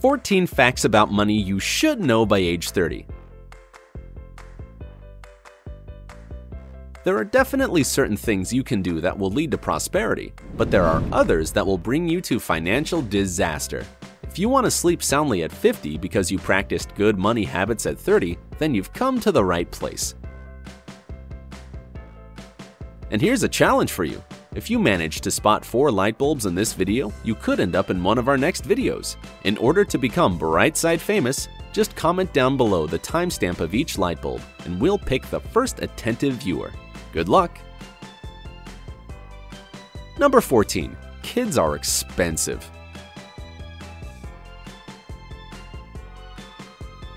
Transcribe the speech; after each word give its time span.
14 0.00 0.46
facts 0.46 0.84
about 0.84 1.10
money 1.10 1.34
you 1.34 1.58
should 1.58 1.98
know 2.00 2.24
by 2.24 2.38
age 2.38 2.70
30. 2.70 3.04
There 7.02 7.16
are 7.16 7.24
definitely 7.24 7.82
certain 7.82 8.16
things 8.16 8.52
you 8.52 8.62
can 8.62 8.80
do 8.80 9.00
that 9.00 9.18
will 9.18 9.30
lead 9.30 9.50
to 9.50 9.58
prosperity, 9.58 10.32
but 10.56 10.70
there 10.70 10.84
are 10.84 11.02
others 11.10 11.50
that 11.52 11.66
will 11.66 11.78
bring 11.78 12.08
you 12.08 12.20
to 12.20 12.38
financial 12.38 13.02
disaster. 13.02 13.84
If 14.22 14.38
you 14.38 14.48
want 14.48 14.66
to 14.66 14.70
sleep 14.70 15.02
soundly 15.02 15.42
at 15.42 15.50
50 15.50 15.98
because 15.98 16.30
you 16.30 16.38
practiced 16.38 16.94
good 16.94 17.18
money 17.18 17.44
habits 17.44 17.86
at 17.86 17.98
30, 17.98 18.38
then 18.58 18.74
you've 18.74 18.92
come 18.92 19.18
to 19.20 19.32
the 19.32 19.44
right 19.44 19.68
place. 19.70 20.14
And 23.10 23.20
here's 23.20 23.42
a 23.42 23.48
challenge 23.48 23.90
for 23.90 24.04
you. 24.04 24.22
If 24.54 24.70
you 24.70 24.78
manage 24.78 25.20
to 25.20 25.30
spot 25.30 25.62
four 25.62 25.90
light 25.90 26.16
bulbs 26.16 26.46
in 26.46 26.54
this 26.54 26.72
video, 26.72 27.12
you 27.22 27.34
could 27.34 27.60
end 27.60 27.76
up 27.76 27.90
in 27.90 28.02
one 28.02 28.16
of 28.16 28.28
our 28.28 28.38
next 28.38 28.64
videos. 28.66 29.16
In 29.44 29.58
order 29.58 29.84
to 29.84 29.98
become 29.98 30.38
Brightside 30.38 31.00
famous, 31.00 31.48
just 31.72 31.94
comment 31.94 32.32
down 32.32 32.56
below 32.56 32.86
the 32.86 32.98
timestamp 32.98 33.60
of 33.60 33.74
each 33.74 33.98
light 33.98 34.22
bulb 34.22 34.40
and 34.64 34.80
we'll 34.80 34.98
pick 34.98 35.26
the 35.26 35.40
first 35.40 35.82
attentive 35.82 36.34
viewer. 36.36 36.72
Good 37.12 37.28
luck! 37.28 37.58
Number 40.18 40.40
14. 40.40 40.96
Kids 41.22 41.58
are 41.58 41.76
expensive. 41.76 42.64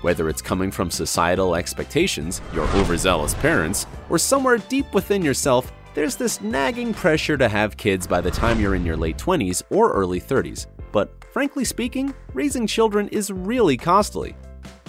Whether 0.02 0.28
it's 0.28 0.42
coming 0.42 0.70
from 0.70 0.90
societal 0.90 1.54
expectations, 1.54 2.42
your 2.52 2.68
overzealous 2.76 3.34
parents, 3.34 3.86
or 4.10 4.18
somewhere 4.18 4.58
deep 4.58 4.92
within 4.92 5.22
yourself, 5.22 5.72
there's 5.94 6.16
this 6.16 6.40
nagging 6.40 6.94
pressure 6.94 7.36
to 7.36 7.48
have 7.48 7.76
kids 7.76 8.06
by 8.06 8.20
the 8.20 8.30
time 8.30 8.58
you're 8.58 8.74
in 8.74 8.86
your 8.86 8.96
late 8.96 9.18
20s 9.18 9.62
or 9.70 9.92
early 9.92 10.20
30s. 10.20 10.66
But 10.90 11.24
frankly 11.32 11.64
speaking, 11.64 12.14
raising 12.32 12.66
children 12.66 13.08
is 13.08 13.30
really 13.30 13.76
costly. 13.76 14.34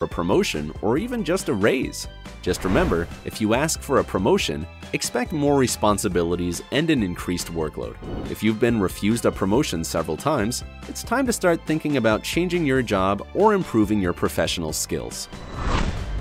A 0.00 0.06
promotion 0.08 0.72
or 0.82 0.98
even 0.98 1.22
just 1.22 1.48
a 1.48 1.54
raise. 1.54 2.08
Just 2.42 2.64
remember, 2.64 3.06
if 3.24 3.40
you 3.40 3.54
ask 3.54 3.80
for 3.80 3.98
a 3.98 4.04
promotion, 4.04 4.66
expect 4.92 5.32
more 5.32 5.56
responsibilities 5.56 6.62
and 6.72 6.90
an 6.90 7.02
increased 7.02 7.52
workload. 7.52 7.96
If 8.30 8.42
you've 8.42 8.58
been 8.58 8.80
refused 8.80 9.24
a 9.24 9.30
promotion 9.30 9.84
several 9.84 10.16
times, 10.16 10.64
it's 10.88 11.02
time 11.02 11.26
to 11.26 11.32
start 11.32 11.60
thinking 11.64 11.96
about 11.96 12.24
changing 12.24 12.66
your 12.66 12.82
job 12.82 13.26
or 13.34 13.54
improving 13.54 14.00
your 14.00 14.12
professional 14.12 14.72
skills. 14.72 15.28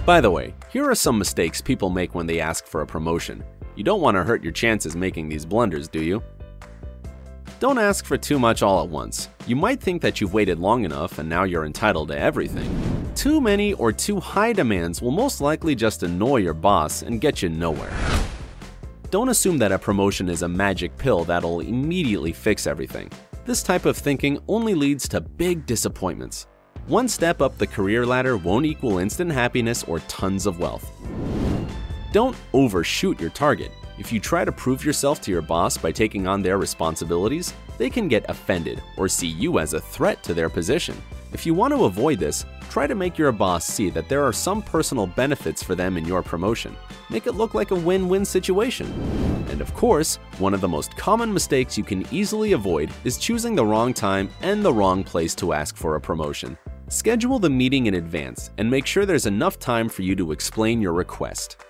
By 0.05 0.21
the 0.21 0.31
way, 0.31 0.53
here 0.69 0.89
are 0.89 0.95
some 0.95 1.17
mistakes 1.17 1.61
people 1.61 1.89
make 1.89 2.13
when 2.13 2.27
they 2.27 2.39
ask 2.39 2.65
for 2.65 2.81
a 2.81 2.87
promotion. 2.87 3.43
You 3.75 3.83
don't 3.83 4.01
want 4.01 4.15
to 4.15 4.23
hurt 4.23 4.43
your 4.43 4.51
chances 4.51 4.95
making 4.95 5.29
these 5.29 5.45
blunders, 5.45 5.87
do 5.87 6.03
you? 6.03 6.21
Don't 7.59 7.79
ask 7.79 8.05
for 8.05 8.17
too 8.17 8.37
much 8.37 8.61
all 8.61 8.83
at 8.83 8.89
once. 8.89 9.29
You 9.47 9.55
might 9.55 9.81
think 9.81 10.01
that 10.01 10.19
you've 10.19 10.33
waited 10.33 10.59
long 10.59 10.83
enough 10.83 11.17
and 11.17 11.27
now 11.27 11.43
you're 11.43 11.65
entitled 11.65 12.09
to 12.09 12.19
everything. 12.19 13.02
Too 13.15 13.39
many 13.39 13.73
or 13.73 13.91
too 13.91 14.19
high 14.19 14.53
demands 14.53 15.01
will 15.01 15.11
most 15.11 15.39
likely 15.39 15.75
just 15.75 16.01
annoy 16.01 16.37
your 16.37 16.55
boss 16.55 17.03
and 17.03 17.21
get 17.21 17.41
you 17.43 17.49
nowhere. 17.49 17.93
Don't 19.11 19.29
assume 19.29 19.59
that 19.59 19.71
a 19.71 19.77
promotion 19.77 20.27
is 20.27 20.41
a 20.41 20.47
magic 20.47 20.97
pill 20.97 21.23
that'll 21.23 21.59
immediately 21.59 22.33
fix 22.33 22.65
everything. 22.65 23.11
This 23.45 23.61
type 23.61 23.85
of 23.85 23.95
thinking 23.95 24.39
only 24.47 24.73
leads 24.73 25.07
to 25.09 25.21
big 25.21 25.65
disappointments. 25.67 26.47
One 26.87 27.07
step 27.07 27.39
up 27.39 27.57
the 27.57 27.67
career 27.67 28.05
ladder 28.05 28.35
won't 28.35 28.65
equal 28.65 28.97
instant 28.97 29.31
happiness 29.31 29.83
or 29.83 29.99
tons 30.01 30.47
of 30.47 30.59
wealth. 30.59 30.91
Don't 32.11 32.35
overshoot 32.53 33.21
your 33.21 33.29
target. 33.29 33.71
If 33.99 34.11
you 34.11 34.19
try 34.19 34.43
to 34.43 34.51
prove 34.51 34.83
yourself 34.83 35.21
to 35.21 35.31
your 35.31 35.43
boss 35.43 35.77
by 35.77 35.91
taking 35.91 36.27
on 36.27 36.41
their 36.41 36.57
responsibilities, 36.57 37.53
they 37.77 37.91
can 37.91 38.07
get 38.07 38.27
offended 38.27 38.81
or 38.97 39.07
see 39.07 39.27
you 39.27 39.59
as 39.59 39.73
a 39.73 39.79
threat 39.79 40.23
to 40.23 40.33
their 40.33 40.49
position. 40.49 40.99
If 41.33 41.47
you 41.47 41.55
want 41.55 41.73
to 41.73 41.85
avoid 41.85 42.19
this, 42.19 42.45
try 42.69 42.85
to 42.85 42.93
make 42.93 43.17
your 43.17 43.31
boss 43.31 43.65
see 43.65 43.89
that 43.89 44.07
there 44.07 44.23
are 44.23 44.31
some 44.31 44.61
personal 44.61 45.07
benefits 45.07 45.63
for 45.63 45.73
them 45.73 45.97
in 45.97 46.05
your 46.05 46.21
promotion. 46.21 46.75
Make 47.09 47.25
it 47.25 47.33
look 47.33 47.55
like 47.55 47.71
a 47.71 47.75
win 47.75 48.07
win 48.07 48.23
situation. 48.23 48.85
And 49.49 49.59
of 49.59 49.73
course, 49.73 50.17
one 50.37 50.53
of 50.53 50.61
the 50.61 50.67
most 50.67 50.95
common 50.95 51.33
mistakes 51.33 51.75
you 51.75 51.83
can 51.83 52.05
easily 52.11 52.51
avoid 52.51 52.91
is 53.03 53.17
choosing 53.17 53.55
the 53.55 53.65
wrong 53.65 53.95
time 53.95 54.29
and 54.41 54.63
the 54.63 54.71
wrong 54.71 55.03
place 55.03 55.33
to 55.35 55.53
ask 55.53 55.75
for 55.75 55.95
a 55.95 56.01
promotion. 56.01 56.55
Schedule 56.87 57.39
the 57.39 57.49
meeting 57.49 57.87
in 57.87 57.95
advance 57.95 58.51
and 58.59 58.69
make 58.69 58.85
sure 58.85 59.03
there's 59.03 59.25
enough 59.25 59.57
time 59.57 59.89
for 59.89 60.03
you 60.03 60.15
to 60.15 60.31
explain 60.31 60.81
your 60.81 60.93
request. 60.93 61.65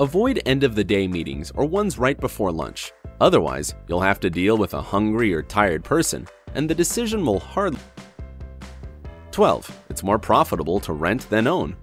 Avoid 0.00 0.42
end 0.44 0.64
of 0.64 0.74
the 0.74 0.82
day 0.82 1.06
meetings 1.06 1.52
or 1.54 1.66
ones 1.66 1.98
right 1.98 2.18
before 2.18 2.50
lunch. 2.50 2.92
Otherwise, 3.20 3.76
you'll 3.86 4.00
have 4.00 4.18
to 4.18 4.28
deal 4.28 4.58
with 4.58 4.74
a 4.74 4.82
hungry 4.82 5.32
or 5.32 5.42
tired 5.42 5.84
person, 5.84 6.26
and 6.56 6.68
the 6.68 6.74
decision 6.74 7.24
will 7.24 7.38
hardly. 7.38 7.80
12. 9.34 9.80
It's 9.90 10.04
more 10.04 10.18
profitable 10.18 10.78
to 10.78 10.92
rent 10.92 11.28
than 11.28 11.48
own. 11.48 11.76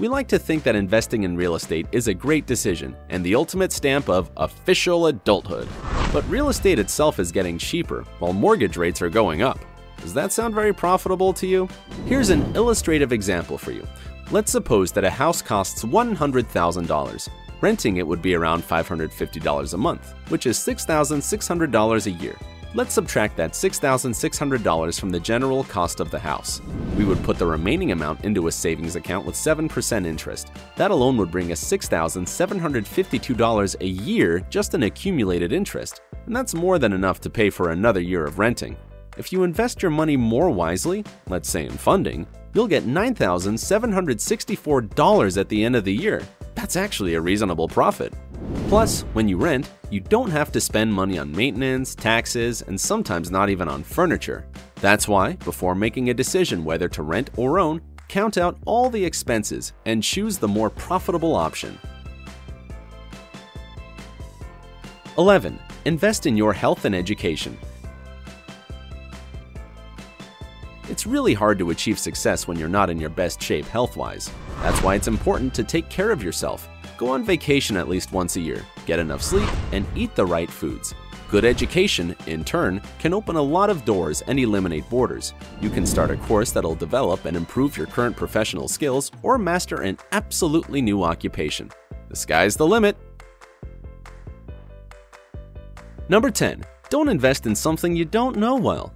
We 0.00 0.08
like 0.08 0.26
to 0.28 0.38
think 0.38 0.64
that 0.64 0.74
investing 0.74 1.22
in 1.22 1.36
real 1.36 1.54
estate 1.54 1.86
is 1.92 2.08
a 2.08 2.14
great 2.14 2.44
decision 2.44 2.96
and 3.08 3.24
the 3.24 3.36
ultimate 3.36 3.70
stamp 3.70 4.08
of 4.08 4.32
official 4.36 5.06
adulthood. 5.06 5.68
But 6.12 6.28
real 6.28 6.48
estate 6.48 6.80
itself 6.80 7.20
is 7.20 7.30
getting 7.30 7.56
cheaper 7.56 8.02
while 8.18 8.32
mortgage 8.32 8.76
rates 8.76 9.00
are 9.00 9.08
going 9.08 9.42
up. 9.42 9.60
Does 10.00 10.12
that 10.14 10.32
sound 10.32 10.56
very 10.56 10.74
profitable 10.74 11.32
to 11.34 11.46
you? 11.46 11.68
Here's 12.06 12.30
an 12.30 12.42
illustrative 12.56 13.12
example 13.12 13.56
for 13.56 13.70
you. 13.70 13.86
Let's 14.32 14.50
suppose 14.50 14.90
that 14.92 15.04
a 15.04 15.10
house 15.10 15.40
costs 15.40 15.84
$100,000. 15.84 17.28
Renting 17.60 17.98
it 17.98 18.06
would 18.08 18.20
be 18.20 18.34
around 18.34 18.64
$550 18.64 19.72
a 19.72 19.76
month, 19.76 20.14
which 20.30 20.46
is 20.46 20.58
$6,600 20.58 22.06
a 22.06 22.10
year. 22.10 22.36
Let's 22.74 22.94
subtract 22.94 23.36
that 23.36 23.52
$6,600 23.52 24.98
from 24.98 25.10
the 25.10 25.20
general 25.20 25.64
cost 25.64 26.00
of 26.00 26.10
the 26.10 26.18
house. 26.18 26.62
We 26.96 27.04
would 27.04 27.22
put 27.22 27.36
the 27.36 27.44
remaining 27.44 27.92
amount 27.92 28.24
into 28.24 28.46
a 28.46 28.52
savings 28.52 28.96
account 28.96 29.26
with 29.26 29.34
7% 29.34 30.06
interest. 30.06 30.50
That 30.76 30.90
alone 30.90 31.18
would 31.18 31.30
bring 31.30 31.52
us 31.52 31.62
$6,752 31.62 33.76
a 33.78 33.86
year 33.86 34.40
just 34.48 34.72
in 34.72 34.84
accumulated 34.84 35.52
interest, 35.52 36.00
and 36.24 36.34
that's 36.34 36.54
more 36.54 36.78
than 36.78 36.94
enough 36.94 37.20
to 37.20 37.28
pay 37.28 37.50
for 37.50 37.72
another 37.72 38.00
year 38.00 38.24
of 38.24 38.38
renting. 38.38 38.78
If 39.18 39.34
you 39.34 39.42
invest 39.42 39.82
your 39.82 39.90
money 39.90 40.16
more 40.16 40.48
wisely, 40.48 41.04
let's 41.28 41.50
say 41.50 41.66
in 41.66 41.72
funding, 41.72 42.26
you'll 42.54 42.68
get 42.68 42.84
$9,764 42.84 45.36
at 45.36 45.48
the 45.50 45.62
end 45.62 45.76
of 45.76 45.84
the 45.84 45.92
year. 45.92 46.22
That's 46.54 46.76
actually 46.76 47.16
a 47.16 47.20
reasonable 47.20 47.68
profit. 47.68 48.14
Plus, 48.68 49.02
when 49.12 49.28
you 49.28 49.36
rent, 49.36 49.70
you 49.90 50.00
don't 50.00 50.30
have 50.30 50.50
to 50.52 50.60
spend 50.60 50.92
money 50.92 51.18
on 51.18 51.30
maintenance, 51.30 51.94
taxes, 51.94 52.62
and 52.62 52.80
sometimes 52.80 53.30
not 53.30 53.50
even 53.50 53.68
on 53.68 53.82
furniture. 53.82 54.46
That's 54.76 55.06
why, 55.06 55.34
before 55.44 55.74
making 55.74 56.08
a 56.10 56.14
decision 56.14 56.64
whether 56.64 56.88
to 56.88 57.02
rent 57.02 57.30
or 57.36 57.58
own, 57.58 57.82
count 58.08 58.38
out 58.38 58.58
all 58.64 58.90
the 58.90 59.04
expenses 59.04 59.72
and 59.84 60.02
choose 60.02 60.38
the 60.38 60.48
more 60.48 60.70
profitable 60.70 61.34
option. 61.34 61.78
11. 65.18 65.58
Invest 65.84 66.26
in 66.26 66.36
your 66.36 66.52
health 66.52 66.84
and 66.84 66.94
education. 66.94 67.58
It's 70.88 71.06
really 71.06 71.34
hard 71.34 71.58
to 71.58 71.70
achieve 71.70 71.98
success 71.98 72.48
when 72.48 72.58
you're 72.58 72.68
not 72.68 72.90
in 72.90 72.98
your 72.98 73.10
best 73.10 73.42
shape 73.42 73.66
health 73.66 73.96
wise. 73.96 74.30
That's 74.60 74.82
why 74.82 74.94
it's 74.94 75.08
important 75.08 75.54
to 75.54 75.64
take 75.64 75.88
care 75.88 76.10
of 76.10 76.22
yourself. 76.22 76.68
Go 76.96 77.08
on 77.08 77.24
vacation 77.24 77.76
at 77.76 77.88
least 77.88 78.12
once 78.12 78.36
a 78.36 78.40
year, 78.40 78.64
get 78.86 78.98
enough 78.98 79.22
sleep, 79.22 79.48
and 79.72 79.86
eat 79.96 80.14
the 80.14 80.26
right 80.26 80.50
foods. 80.50 80.94
Good 81.30 81.44
education, 81.46 82.14
in 82.26 82.44
turn, 82.44 82.82
can 82.98 83.14
open 83.14 83.36
a 83.36 83.42
lot 83.42 83.70
of 83.70 83.86
doors 83.86 84.22
and 84.26 84.38
eliminate 84.38 84.88
borders. 84.90 85.32
You 85.62 85.70
can 85.70 85.86
start 85.86 86.10
a 86.10 86.16
course 86.16 86.50
that'll 86.52 86.74
develop 86.74 87.24
and 87.24 87.36
improve 87.36 87.76
your 87.76 87.86
current 87.86 88.16
professional 88.16 88.68
skills 88.68 89.10
or 89.22 89.38
master 89.38 89.80
an 89.80 89.96
absolutely 90.12 90.82
new 90.82 91.02
occupation. 91.02 91.70
The 92.10 92.16
sky's 92.16 92.54
the 92.54 92.66
limit. 92.66 92.98
Number 96.10 96.30
10. 96.30 96.64
Don't 96.90 97.08
invest 97.08 97.46
in 97.46 97.54
something 97.54 97.96
you 97.96 98.04
don't 98.04 98.36
know 98.36 98.56
well. 98.56 98.92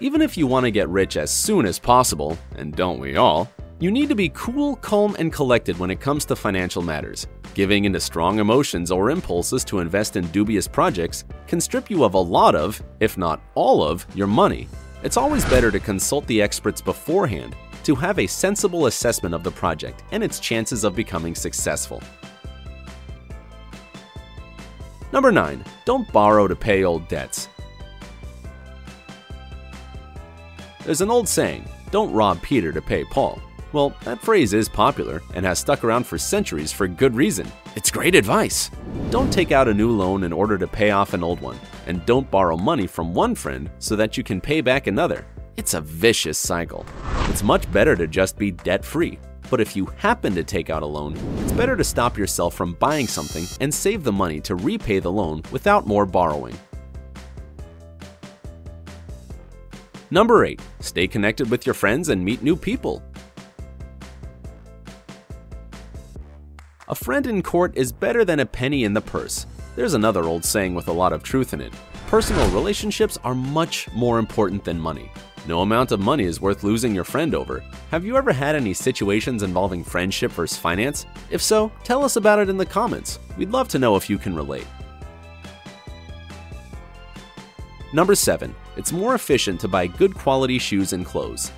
Even 0.00 0.22
if 0.22 0.38
you 0.38 0.46
want 0.46 0.64
to 0.64 0.70
get 0.70 0.88
rich 0.88 1.18
as 1.18 1.30
soon 1.30 1.66
as 1.66 1.78
possible, 1.78 2.38
and 2.56 2.74
don't 2.74 2.98
we 2.98 3.16
all, 3.16 3.52
you 3.80 3.92
need 3.92 4.08
to 4.08 4.14
be 4.16 4.30
cool, 4.30 4.76
calm, 4.76 5.14
and 5.18 5.32
collected 5.32 5.78
when 5.78 5.90
it 5.90 6.00
comes 6.00 6.24
to 6.24 6.34
financial 6.34 6.82
matters. 6.82 7.28
Giving 7.54 7.84
into 7.84 8.00
strong 8.00 8.40
emotions 8.40 8.90
or 8.90 9.10
impulses 9.10 9.64
to 9.66 9.78
invest 9.78 10.16
in 10.16 10.26
dubious 10.28 10.66
projects 10.66 11.24
can 11.46 11.60
strip 11.60 11.88
you 11.88 12.02
of 12.02 12.14
a 12.14 12.18
lot 12.18 12.54
of, 12.54 12.82
if 12.98 13.16
not 13.16 13.40
all 13.54 13.82
of, 13.82 14.06
your 14.14 14.26
money. 14.26 14.68
It's 15.04 15.16
always 15.16 15.44
better 15.44 15.70
to 15.70 15.78
consult 15.78 16.26
the 16.26 16.42
experts 16.42 16.80
beforehand 16.80 17.54
to 17.84 17.94
have 17.94 18.18
a 18.18 18.26
sensible 18.26 18.86
assessment 18.86 19.34
of 19.34 19.44
the 19.44 19.50
project 19.50 20.02
and 20.10 20.24
its 20.24 20.40
chances 20.40 20.82
of 20.82 20.96
becoming 20.96 21.36
successful. 21.36 22.02
Number 25.12 25.30
9. 25.30 25.64
Don't 25.84 26.12
borrow 26.12 26.48
to 26.48 26.56
pay 26.56 26.82
old 26.84 27.06
debts. 27.08 27.48
There's 30.84 31.00
an 31.00 31.10
old 31.10 31.28
saying, 31.28 31.64
don't 31.90 32.12
rob 32.12 32.42
Peter 32.42 32.72
to 32.72 32.82
pay 32.82 33.04
Paul. 33.04 33.40
Well, 33.70 33.92
that 34.04 34.22
phrase 34.22 34.54
is 34.54 34.66
popular 34.66 35.20
and 35.34 35.44
has 35.44 35.58
stuck 35.58 35.84
around 35.84 36.06
for 36.06 36.16
centuries 36.16 36.72
for 36.72 36.88
good 36.88 37.14
reason. 37.14 37.46
It's 37.76 37.90
great 37.90 38.14
advice. 38.14 38.70
Don't 39.10 39.30
take 39.30 39.52
out 39.52 39.68
a 39.68 39.74
new 39.74 39.90
loan 39.90 40.22
in 40.22 40.32
order 40.32 40.56
to 40.56 40.66
pay 40.66 40.90
off 40.90 41.12
an 41.12 41.22
old 41.22 41.40
one, 41.40 41.58
and 41.86 42.04
don't 42.06 42.30
borrow 42.30 42.56
money 42.56 42.86
from 42.86 43.12
one 43.12 43.34
friend 43.34 43.70
so 43.78 43.94
that 43.96 44.16
you 44.16 44.24
can 44.24 44.40
pay 44.40 44.62
back 44.62 44.86
another. 44.86 45.26
It's 45.58 45.74
a 45.74 45.82
vicious 45.82 46.38
cycle. 46.38 46.86
It's 47.28 47.42
much 47.42 47.70
better 47.70 47.94
to 47.94 48.06
just 48.06 48.38
be 48.38 48.52
debt 48.52 48.84
free. 48.84 49.18
But 49.50 49.60
if 49.60 49.76
you 49.76 49.86
happen 49.96 50.34
to 50.34 50.44
take 50.44 50.70
out 50.70 50.82
a 50.82 50.86
loan, 50.86 51.16
it's 51.38 51.52
better 51.52 51.76
to 51.76 51.84
stop 51.84 52.16
yourself 52.16 52.54
from 52.54 52.74
buying 52.74 53.06
something 53.06 53.44
and 53.60 53.72
save 53.72 54.02
the 54.02 54.12
money 54.12 54.40
to 54.42 54.54
repay 54.54 54.98
the 54.98 55.12
loan 55.12 55.42
without 55.50 55.86
more 55.86 56.06
borrowing. 56.06 56.56
Number 60.10 60.46
8. 60.46 60.60
Stay 60.80 61.06
connected 61.06 61.50
with 61.50 61.66
your 61.66 61.74
friends 61.74 62.08
and 62.08 62.24
meet 62.24 62.42
new 62.42 62.56
people. 62.56 63.02
A 66.90 66.94
friend 66.94 67.26
in 67.26 67.42
court 67.42 67.76
is 67.76 67.92
better 67.92 68.24
than 68.24 68.40
a 68.40 68.46
penny 68.46 68.84
in 68.84 68.94
the 68.94 69.02
purse. 69.02 69.44
There's 69.76 69.92
another 69.92 70.24
old 70.24 70.42
saying 70.42 70.74
with 70.74 70.88
a 70.88 70.92
lot 70.92 71.12
of 71.12 71.22
truth 71.22 71.52
in 71.52 71.60
it. 71.60 71.74
Personal 72.06 72.48
relationships 72.48 73.18
are 73.24 73.34
much 73.34 73.92
more 73.92 74.18
important 74.18 74.64
than 74.64 74.80
money. 74.80 75.12
No 75.46 75.60
amount 75.60 75.92
of 75.92 76.00
money 76.00 76.24
is 76.24 76.40
worth 76.40 76.64
losing 76.64 76.94
your 76.94 77.04
friend 77.04 77.34
over. 77.34 77.62
Have 77.90 78.06
you 78.06 78.16
ever 78.16 78.32
had 78.32 78.56
any 78.56 78.72
situations 78.72 79.42
involving 79.42 79.84
friendship 79.84 80.32
versus 80.32 80.56
finance? 80.56 81.04
If 81.28 81.42
so, 81.42 81.70
tell 81.84 82.02
us 82.06 82.16
about 82.16 82.38
it 82.38 82.48
in 82.48 82.56
the 82.56 82.64
comments. 82.64 83.18
We'd 83.36 83.50
love 83.50 83.68
to 83.68 83.78
know 83.78 83.94
if 83.96 84.08
you 84.08 84.16
can 84.16 84.34
relate. 84.34 84.66
Number 87.92 88.14
7. 88.14 88.54
It's 88.78 88.92
more 88.92 89.14
efficient 89.14 89.60
to 89.60 89.68
buy 89.68 89.88
good 89.88 90.14
quality 90.14 90.58
shoes 90.58 90.94
and 90.94 91.04
clothes. 91.04 91.52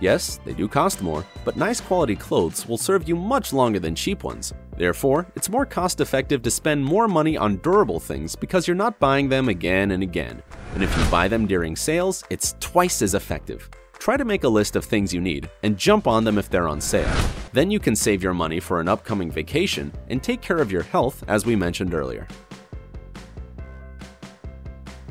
Yes, 0.00 0.38
they 0.44 0.52
do 0.52 0.68
cost 0.68 1.02
more, 1.02 1.26
but 1.44 1.56
nice 1.56 1.80
quality 1.80 2.14
clothes 2.14 2.66
will 2.66 2.78
serve 2.78 3.08
you 3.08 3.16
much 3.16 3.52
longer 3.52 3.80
than 3.80 3.94
cheap 3.94 4.22
ones. 4.22 4.54
Therefore, 4.76 5.26
it's 5.34 5.48
more 5.48 5.66
cost 5.66 6.00
effective 6.00 6.40
to 6.42 6.50
spend 6.50 6.84
more 6.84 7.08
money 7.08 7.36
on 7.36 7.56
durable 7.56 7.98
things 7.98 8.36
because 8.36 8.68
you're 8.68 8.76
not 8.76 9.00
buying 9.00 9.28
them 9.28 9.48
again 9.48 9.90
and 9.90 10.02
again. 10.02 10.40
And 10.74 10.84
if 10.84 10.96
you 10.96 11.04
buy 11.10 11.26
them 11.26 11.46
during 11.46 11.74
sales, 11.74 12.22
it's 12.30 12.54
twice 12.60 13.02
as 13.02 13.14
effective. 13.14 13.68
Try 13.98 14.16
to 14.16 14.24
make 14.24 14.44
a 14.44 14.48
list 14.48 14.76
of 14.76 14.84
things 14.84 15.12
you 15.12 15.20
need 15.20 15.50
and 15.64 15.76
jump 15.76 16.06
on 16.06 16.22
them 16.22 16.38
if 16.38 16.48
they're 16.48 16.68
on 16.68 16.80
sale. 16.80 17.12
Then 17.52 17.68
you 17.68 17.80
can 17.80 17.96
save 17.96 18.22
your 18.22 18.34
money 18.34 18.60
for 18.60 18.80
an 18.80 18.86
upcoming 18.86 19.32
vacation 19.32 19.92
and 20.08 20.22
take 20.22 20.40
care 20.40 20.58
of 20.58 20.70
your 20.70 20.84
health 20.84 21.24
as 21.26 21.44
we 21.44 21.56
mentioned 21.56 21.92
earlier. 21.92 22.28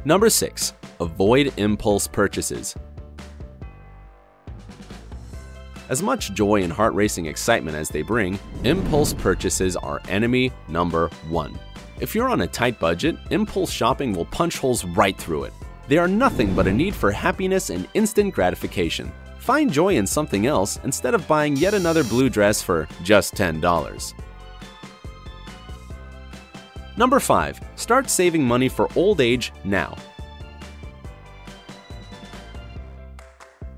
Number 0.05 0.29
6. 0.29 0.73
Avoid 1.01 1.53
impulse 1.57 2.07
purchases. 2.07 2.73
As 5.89 6.03
much 6.03 6.33
joy 6.33 6.63
and 6.63 6.73
heart 6.73 6.93
racing 6.93 7.27
excitement 7.27 7.77
as 7.77 7.87
they 7.87 8.01
bring, 8.01 8.37
impulse 8.65 9.13
purchases 9.13 9.77
are 9.77 10.01
enemy 10.09 10.51
number 10.67 11.09
one. 11.29 11.57
If 12.01 12.13
you're 12.13 12.29
on 12.29 12.41
a 12.41 12.47
tight 12.47 12.77
budget, 12.77 13.15
impulse 13.31 13.71
shopping 13.71 14.11
will 14.13 14.25
punch 14.25 14.57
holes 14.57 14.83
right 14.83 15.17
through 15.17 15.45
it. 15.45 15.53
They 15.87 15.97
are 15.97 16.07
nothing 16.07 16.53
but 16.53 16.67
a 16.67 16.73
need 16.73 16.93
for 16.93 17.09
happiness 17.09 17.69
and 17.69 17.87
instant 17.93 18.33
gratification. 18.33 19.11
Find 19.39 19.71
joy 19.71 19.95
in 19.95 20.05
something 20.05 20.45
else 20.45 20.77
instead 20.83 21.13
of 21.13 21.25
buying 21.25 21.55
yet 21.55 21.73
another 21.73 22.03
blue 22.03 22.29
dress 22.29 22.61
for 22.61 22.85
just 23.01 23.33
$10. 23.35 24.13
Number 26.97 27.19
5. 27.21 27.61
Start 27.77 28.09
saving 28.09 28.43
money 28.43 28.67
for 28.67 28.89
old 28.95 29.21
age 29.21 29.53
now. 29.63 29.95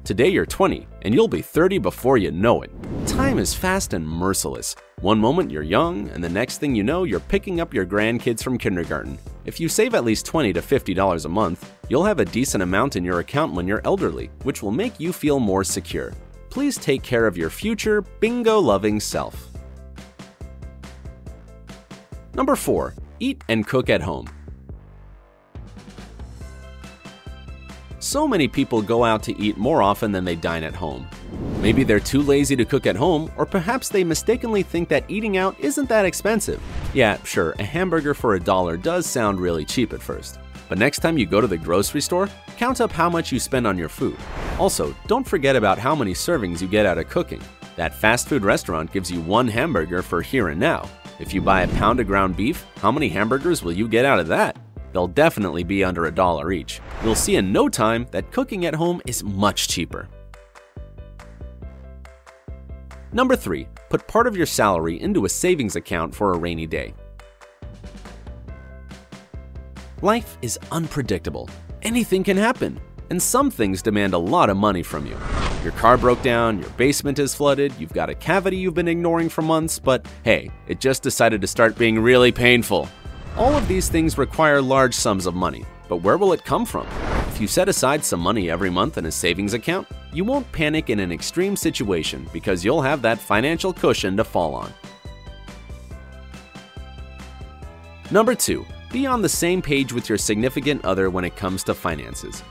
Today 0.10 0.30
you're 0.30 0.48
20, 0.48 0.88
and 1.04 1.13
you'll 1.13 1.28
be 1.28 1.44
30 1.44 1.78
before 1.78 2.18
you 2.18 2.32
know 2.32 2.63
it. 2.63 2.72
Time 3.06 3.38
is 3.38 3.54
fast 3.54 3.94
and 3.94 4.04
merciless. 4.04 4.75
One 5.01 5.20
moment 5.20 5.51
you're 5.51 5.62
young, 5.62 6.10
and 6.10 6.24
the 6.24 6.28
next 6.28 6.58
thing 6.58 6.74
you 6.74 6.82
know, 6.84 7.04
you're 7.04 7.20
picking 7.20 7.62
up 7.62 7.75
your 7.75 7.86
grandkids 7.86 8.42
from 8.42 8.58
kindergarten. 8.58 9.20
If 9.46 9.60
you 9.60 9.70
save 9.70 9.94
at 9.94 10.04
least 10.04 10.25
20 10.25 10.51
to 10.54 10.62
$50 10.62 11.25
a 11.25 11.30
month, 11.30 11.72
you'll 11.89 12.06
have 12.06 12.20
a 12.20 12.25
decent 12.25 12.63
amount 12.63 12.96
in 12.96 13.04
your 13.06 13.20
account 13.20 13.54
when 13.54 13.68
you're 13.68 13.86
elderly, 13.86 14.32
which 14.42 14.63
will 14.63 14.72
make 14.72 15.00
you 15.00 15.13
feel 15.13 15.39
more 15.39 15.63
secure. 15.63 16.12
Please 16.50 16.78
take 16.78 17.04
care 17.04 17.28
of 17.28 17.38
your 17.38 17.51
future 17.51 18.01
bingo 18.01 18.58
loving 18.58 19.00
self. 19.00 19.51
Number 22.34 22.56
4. 22.56 22.96
Eat 23.20 23.44
and 23.48 23.68
cook 23.68 23.92
at 23.92 24.01
home. 24.01 24.28
So 28.10 28.28
many 28.28 28.48
people 28.48 28.82
go 28.82 29.04
out 29.04 29.22
to 29.22 29.39
eat 29.39 29.56
more 29.56 29.84
often 29.84 30.12
than 30.12 30.25
they 30.25 30.36
dine 30.36 30.63
at 30.63 30.74
home. 30.74 31.08
Maybe 31.62 31.84
they're 31.84 32.00
too 32.00 32.24
lazy 32.24 32.56
to 32.56 32.66
cook 32.66 32.88
at 32.88 32.96
home, 32.96 33.32
or 33.38 33.46
perhaps 33.46 33.88
they 33.88 34.04
mistakenly 34.04 34.63
think 34.63 34.89
that 34.89 35.04
eating 35.08 35.38
out 35.38 35.56
isn't 35.60 35.88
that 35.89 36.06
expensive. 36.06 36.60
Yeah, 36.96 37.22
sure, 37.24 37.51
a 37.60 37.63
hamburger 37.63 38.16
for 38.16 38.34
a 38.34 38.39
dollar 38.39 38.78
does 38.78 39.06
sound 39.06 39.39
really 39.39 39.63
cheap 39.63 39.94
at 39.94 40.01
first. 40.01 40.39
But 40.70 40.80
next 40.80 41.01
time 41.01 41.20
you 41.20 41.28
go 41.28 41.39
to 41.39 41.46
the 41.46 41.56
grocery 41.56 42.01
store, 42.01 42.30
count 42.58 42.82
up 42.82 42.92
how 42.92 43.12
much 43.12 43.32
you 43.32 43.39
spend 43.39 43.68
on 43.68 43.78
your 43.78 43.89
food. 43.89 44.18
Also, 44.58 44.96
don't 45.06 45.28
forget 45.28 45.56
about 45.56 45.78
how 45.78 45.94
many 45.94 46.16
servings 46.16 46.63
you 46.63 46.68
get 46.68 46.88
out 46.88 46.98
of 46.98 47.10
cooking. 47.10 47.44
That 47.75 47.94
fast 47.94 48.28
food 48.28 48.44
restaurant 48.44 48.92
gives 48.92 49.12
you 49.12 49.22
one 49.22 49.48
hamburger 49.48 50.01
for 50.01 50.24
here 50.24 50.48
and 50.48 50.60
now. 50.60 50.89
If 51.20 51.32
you 51.32 51.44
buy 51.44 51.62
a 51.62 51.75
pound 51.75 52.00
of 52.00 52.08
ground 52.08 52.36
beef, 52.36 52.66
how 52.78 52.92
many 52.92 53.10
hamburgers 53.10 53.62
will 53.62 53.74
you 53.74 53.88
get 53.88 54.04
out 54.04 54.20
of 54.20 54.25
that? 54.30 54.58
They'll 54.91 55.08
definitely 55.08 55.63
be 55.63 55.84
under 55.84 56.05
a 56.05 56.12
dollar 56.12 56.51
each. 56.51 56.81
You'll 57.03 57.15
see 57.15 57.36
in 57.36 57.51
no 57.51 57.69
time 57.69 58.08
that 58.12 58.31
cooking 58.31 58.65
at 58.65 58.75
home 58.75 59.01
is 59.05 59.24
much 59.24 59.67
cheaper. 59.67 60.08
Number 63.12 63.36
3. 63.36 63.67
Put 63.89 64.08
part 64.08 64.27
of 64.27 64.38
your 64.38 64.46
salary 64.46 65.01
into 65.01 65.25
a 65.25 65.29
savings 65.29 65.75
account 65.75 66.13
for 66.13 66.34
a 66.34 66.38
rainy 66.38 66.67
day. 66.67 66.93
Life 70.01 70.38
is 70.41 70.60
unpredictable. 70.72 71.50
Anything 71.81 72.24
can 72.24 72.38
happen, 72.38 72.79
and 73.10 73.22
some 73.22 73.50
things 73.50 73.81
demand 73.81 74.13
a 74.13 74.17
lot 74.17 74.50
of 74.50 74.58
money 74.58 74.84
from 74.84 75.05
you. 75.05 75.17
Your 75.63 75.74
car 75.74 75.98
broke 75.98 76.22
down, 76.22 76.60
your 76.60 76.69
basement 76.72 77.19
is 77.19 77.36
flooded, 77.36 77.74
you've 77.77 77.91
got 77.91 78.10
a 78.10 78.15
cavity 78.15 78.55
you've 78.55 78.75
been 78.75 78.88
ignoring 78.88 79.27
for 79.27 79.41
months, 79.41 79.77
but 79.77 80.05
hey, 80.24 80.50
it 80.67 80.79
just 80.79 81.03
decided 81.03 81.41
to 81.41 81.48
start 81.48 81.77
being 81.77 82.00
really 82.00 82.31
painful. 82.31 82.88
All 83.39 83.55
of 83.55 83.69
these 83.69 83.88
things 83.88 84.17
require 84.17 84.62
large 84.62 84.93
sums 84.93 85.25
of 85.25 85.34
money, 85.34 85.63
but 85.88 86.01
where 86.01 86.17
will 86.17 86.34
it 86.34 86.43
come 86.43 86.65
from? 86.65 86.86
If 87.29 87.39
you 87.39 87.48
set 87.48 87.69
aside 87.69 88.03
some 88.03 88.19
money 88.19 88.50
every 88.50 88.69
month 88.69 88.98
in 88.98 89.05
a 89.05 89.12
savings 89.13 89.53
account, 89.53 89.88
you 90.12 90.25
won't 90.25 90.51
panic 90.51 90.89
in 90.89 91.00
an 91.00 91.10
extreme 91.10 91.55
situation 91.55 92.27
because 92.34 92.65
you'll 92.65 92.81
have 92.81 93.01
that 93.01 93.17
financial 93.17 93.72
cushion 93.72 94.17
to 94.17 94.25
fall 94.25 94.53
on. 94.55 94.74
Number 98.12 98.36
2. 98.36 98.65
Be 98.91 99.08
on 99.08 99.22
the 99.22 99.29
same 99.29 99.62
page 99.62 99.93
with 99.93 100.10
your 100.10 100.17
significant 100.17 100.84
other 100.84 101.10
when 101.10 101.24
it 101.24 101.38
comes 101.38 101.63
to 101.63 101.74
finances. 101.74 102.43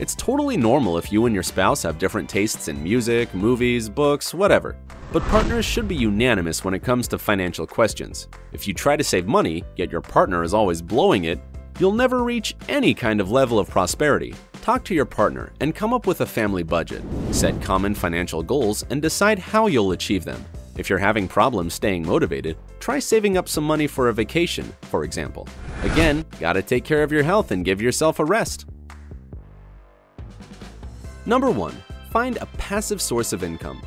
It's 0.00 0.16
totally 0.16 0.56
normal 0.56 0.98
if 0.98 1.12
you 1.12 1.26
and 1.26 1.34
your 1.34 1.44
spouse 1.44 1.84
have 1.84 2.00
different 2.00 2.28
tastes 2.28 2.66
in 2.66 2.82
music, 2.82 3.32
movies, 3.32 3.88
books, 3.88 4.34
whatever. 4.34 4.76
But 5.10 5.22
partners 5.24 5.64
should 5.64 5.88
be 5.88 5.96
unanimous 5.96 6.64
when 6.64 6.74
it 6.74 6.82
comes 6.82 7.08
to 7.08 7.18
financial 7.18 7.66
questions. 7.66 8.28
If 8.52 8.68
you 8.68 8.74
try 8.74 8.94
to 8.94 9.04
save 9.04 9.26
money, 9.26 9.64
yet 9.76 9.90
your 9.90 10.02
partner 10.02 10.42
is 10.42 10.52
always 10.52 10.82
blowing 10.82 11.24
it, 11.24 11.40
you'll 11.78 11.92
never 11.92 12.22
reach 12.22 12.54
any 12.68 12.92
kind 12.92 13.18
of 13.18 13.30
level 13.30 13.58
of 13.58 13.70
prosperity. 13.70 14.34
Talk 14.60 14.84
to 14.84 14.94
your 14.94 15.06
partner 15.06 15.50
and 15.60 15.74
come 15.74 15.94
up 15.94 16.06
with 16.06 16.20
a 16.20 16.26
family 16.26 16.62
budget. 16.62 17.02
Set 17.30 17.60
common 17.62 17.94
financial 17.94 18.42
goals 18.42 18.84
and 18.90 19.00
decide 19.00 19.38
how 19.38 19.66
you'll 19.66 19.92
achieve 19.92 20.26
them. 20.26 20.44
If 20.76 20.90
you're 20.90 20.98
having 20.98 21.26
problems 21.26 21.72
staying 21.72 22.06
motivated, 22.06 22.58
try 22.78 22.98
saving 22.98 23.38
up 23.38 23.48
some 23.48 23.64
money 23.64 23.86
for 23.86 24.10
a 24.10 24.12
vacation, 24.12 24.70
for 24.82 25.04
example. 25.04 25.48
Again, 25.84 26.26
gotta 26.38 26.60
take 26.60 26.84
care 26.84 27.02
of 27.02 27.10
your 27.10 27.22
health 27.22 27.50
and 27.50 27.64
give 27.64 27.80
yourself 27.80 28.18
a 28.18 28.24
rest. 28.26 28.66
Number 31.24 31.50
1. 31.50 31.74
Find 32.10 32.36
a 32.36 32.46
passive 32.58 33.00
source 33.00 33.32
of 33.32 33.42
income. 33.42 33.82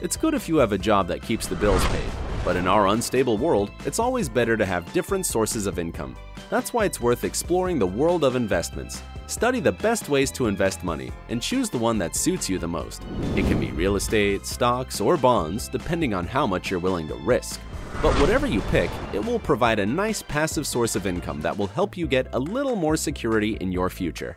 It's 0.00 0.16
good 0.16 0.32
if 0.32 0.48
you 0.48 0.58
have 0.58 0.70
a 0.70 0.78
job 0.78 1.08
that 1.08 1.22
keeps 1.22 1.48
the 1.48 1.56
bills 1.56 1.84
paid, 1.86 2.10
but 2.44 2.54
in 2.54 2.68
our 2.68 2.86
unstable 2.86 3.36
world, 3.36 3.72
it's 3.84 3.98
always 3.98 4.28
better 4.28 4.56
to 4.56 4.64
have 4.64 4.92
different 4.92 5.26
sources 5.26 5.66
of 5.66 5.80
income. 5.80 6.16
That's 6.50 6.72
why 6.72 6.84
it's 6.84 7.00
worth 7.00 7.24
exploring 7.24 7.80
the 7.80 7.86
world 7.88 8.22
of 8.22 8.36
investments. 8.36 9.02
Study 9.26 9.58
the 9.58 9.72
best 9.72 10.08
ways 10.08 10.30
to 10.32 10.46
invest 10.46 10.84
money 10.84 11.10
and 11.30 11.42
choose 11.42 11.68
the 11.68 11.78
one 11.78 11.98
that 11.98 12.14
suits 12.14 12.48
you 12.48 12.60
the 12.60 12.68
most. 12.68 13.02
It 13.34 13.46
can 13.46 13.58
be 13.58 13.72
real 13.72 13.96
estate, 13.96 14.46
stocks, 14.46 15.00
or 15.00 15.16
bonds, 15.16 15.66
depending 15.66 16.14
on 16.14 16.28
how 16.28 16.46
much 16.46 16.70
you're 16.70 16.78
willing 16.78 17.08
to 17.08 17.16
risk. 17.16 17.60
But 18.00 18.14
whatever 18.20 18.46
you 18.46 18.60
pick, 18.70 18.92
it 19.12 19.24
will 19.24 19.40
provide 19.40 19.80
a 19.80 19.86
nice 19.86 20.22
passive 20.22 20.64
source 20.64 20.94
of 20.94 21.08
income 21.08 21.40
that 21.40 21.58
will 21.58 21.66
help 21.66 21.96
you 21.96 22.06
get 22.06 22.32
a 22.34 22.38
little 22.38 22.76
more 22.76 22.96
security 22.96 23.56
in 23.56 23.72
your 23.72 23.90
future. 23.90 24.36